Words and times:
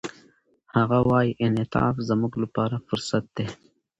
هغه 0.75 0.97
وايي، 1.09 1.31
انعطاف 1.45 1.95
زموږ 2.09 2.33
لپاره 2.43 2.75
فرصت 2.87 3.23
دی. 3.35 3.45